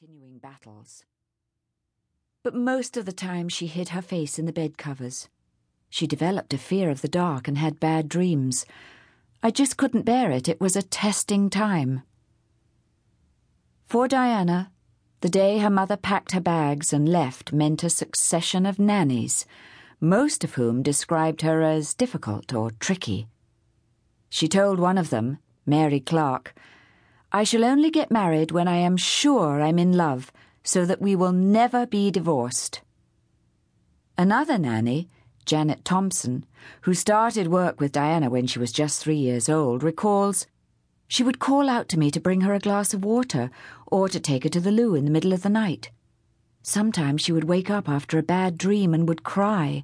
[0.00, 1.04] continuing battles.
[2.42, 5.28] But most of the time she hid her face in the bed covers.
[5.90, 8.64] She developed a fear of the dark and had bad dreams.
[9.42, 10.48] I just couldn't bear it.
[10.48, 12.02] It was a testing time.
[13.88, 14.72] For Diana,
[15.20, 19.44] the day her mother packed her bags and left meant a succession of nannies,
[20.00, 23.28] most of whom described her as difficult or tricky.
[24.30, 26.54] She told one of them, Mary Clarke,
[27.32, 30.32] I shall only get married when I am sure I'm in love,
[30.64, 32.82] so that we will never be divorced.
[34.18, 35.08] Another nanny,
[35.46, 36.44] Janet Thompson,
[36.82, 40.46] who started work with Diana when she was just three years old, recalls
[41.06, 43.50] she would call out to me to bring her a glass of water
[43.86, 45.90] or to take her to the loo in the middle of the night.
[46.62, 49.82] Sometimes she would wake up after a bad dream and would cry.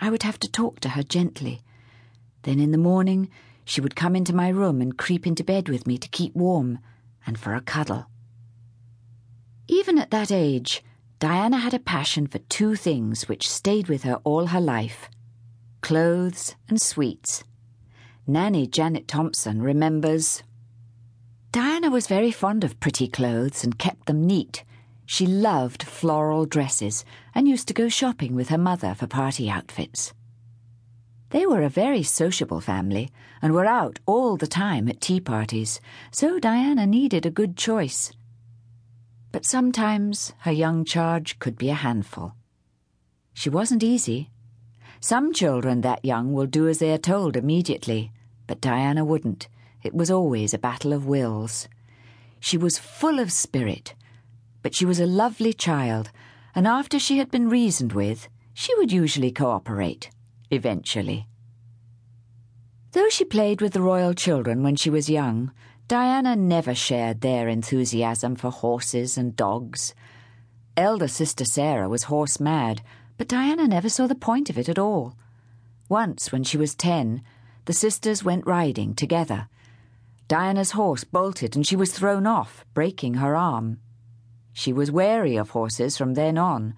[0.00, 1.62] I would have to talk to her gently.
[2.42, 3.30] Then in the morning,
[3.70, 6.80] she would come into my room and creep into bed with me to keep warm
[7.24, 8.06] and for a cuddle.
[9.68, 10.82] Even at that age,
[11.20, 15.08] Diana had a passion for two things which stayed with her all her life
[15.82, 17.44] clothes and sweets.
[18.26, 20.42] Nanny Janet Thompson remembers
[21.52, 24.64] Diana was very fond of pretty clothes and kept them neat.
[25.06, 27.04] She loved floral dresses
[27.36, 30.12] and used to go shopping with her mother for party outfits.
[31.30, 33.08] They were a very sociable family
[33.40, 38.12] and were out all the time at tea parties, so Diana needed a good choice.
[39.30, 42.34] But sometimes her young charge could be a handful.
[43.32, 44.30] She wasn't easy.
[44.98, 48.10] Some children that young will do as they are told immediately,
[48.48, 49.46] but Diana wouldn't.
[49.84, 51.68] It was always a battle of wills.
[52.40, 53.94] She was full of spirit,
[54.62, 56.10] but she was a lovely child,
[56.56, 60.10] and after she had been reasoned with, she would usually cooperate
[60.50, 61.26] eventually.
[62.92, 65.52] Though she played with the royal children when she was young,
[65.86, 69.94] Diana never shared their enthusiasm for horses and dogs.
[70.76, 72.82] Elder sister Sarah was horse mad,
[73.16, 75.14] but Diana never saw the point of it at all.
[75.88, 77.22] Once, when she was ten,
[77.64, 79.48] the sisters went riding together.
[80.26, 83.78] Diana's horse bolted and she was thrown off, breaking her arm.
[84.52, 86.74] She was wary of horses from then on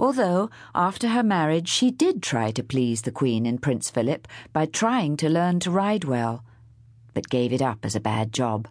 [0.00, 4.64] although after her marriage she did try to please the Queen and Prince Philip by
[4.64, 6.42] trying to learn to ride well,
[7.12, 8.66] but gave it up as a bad job.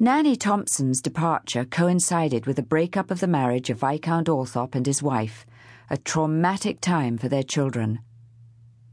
[0.00, 5.00] Nanny Thompson's departure coincided with the breakup of the marriage of Viscount Althorp and his
[5.00, 5.46] wife,
[5.88, 8.00] a traumatic time for their children.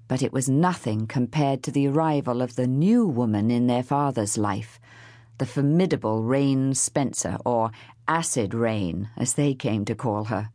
[0.08, 4.38] But it was nothing compared to the arrival of the new woman in their father's
[4.38, 4.80] life,
[5.40, 7.72] the formidable Raine Spencer, or
[8.08, 10.52] Acid Rain, as they came to call her.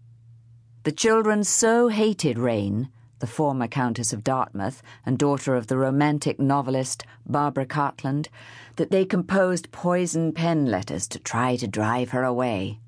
[0.84, 6.38] The children so hated Raine, the former Countess of Dartmouth and daughter of the romantic
[6.38, 8.28] novelist Barbara Cartland,
[8.76, 12.80] that they composed poison pen letters to try to drive her away.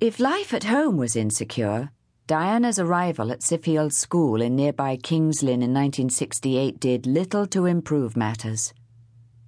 [0.00, 1.90] If life at home was insecure,
[2.26, 8.18] Diana's arrival at Silfield School in nearby Kings Lynn in 1968 did little to improve
[8.18, 8.74] matters.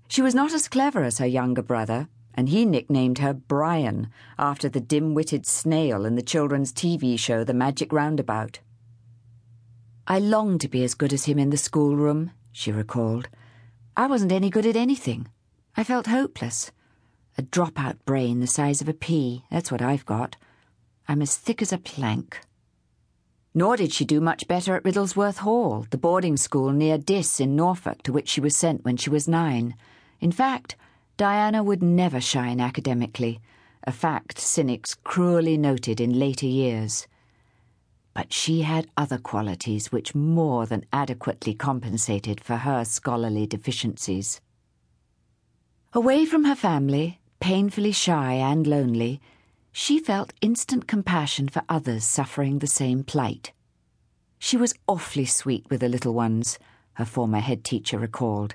[0.09, 4.09] She was not as clever as her younger brother, and he nicknamed her Brian
[4.39, 8.61] after the dim witted snail in the children's TV show The Magic Roundabout.
[10.07, 13.29] I longed to be as good as him in the schoolroom, she recalled.
[13.97, 15.29] I wasn't any good at anything.
[15.77, 16.71] I felt hopeless.
[17.39, 20.37] A drop-out brain the size of a pea, that's what I've got.
[21.09, 22.41] I'm as thick as a plank.
[23.55, 27.57] Nor did she do much better at Riddlesworth Hall, the boarding school near Diss in
[27.57, 29.75] Norfolk to which she was sent when she was nine.
[30.21, 30.77] In fact,
[31.17, 33.41] Diana would never shine academically,
[33.85, 37.07] a fact cynics cruelly noted in later years.
[38.13, 44.43] But she had other qualities which more than adequately compensated for her scholarly deficiencies.
[45.95, 49.21] Away from her family, painfully shy and lonely,
[49.73, 53.53] she felt instant compassion for others suffering the same plight.
[54.39, 56.59] She was awfully sweet with the little ones,
[56.95, 58.55] her former head teacher recalled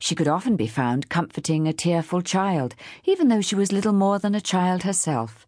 [0.00, 2.74] she could often be found comforting a tearful child,
[3.04, 5.46] even though she was little more than a child herself.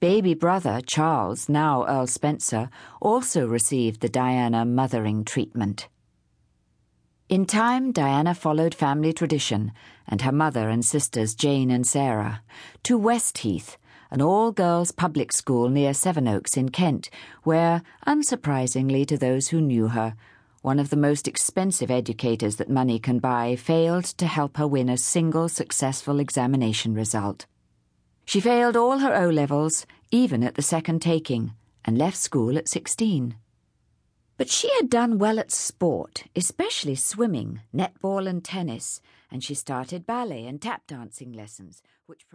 [0.00, 2.70] Baby brother Charles, now Earl Spencer,
[3.00, 5.88] also received the Diana mothering treatment.
[7.28, 9.72] In time, Diana followed family tradition
[10.06, 12.42] and her mother and sisters, Jane and Sarah,
[12.84, 13.76] to Westheath,
[14.10, 17.10] an all girls public school near Sevenoaks in Kent,
[17.42, 20.14] where, unsurprisingly to those who knew her,
[20.68, 24.90] one of the most expensive educators that money can buy, failed to help her win
[24.90, 27.46] a single successful examination result.
[28.26, 31.52] She failed all her O levels, even at the second taking,
[31.86, 33.36] and left school at 16.
[34.36, 39.00] But she had done well at sport, especially swimming, netball, and tennis,
[39.30, 42.28] and she started ballet and tap dancing lessons, which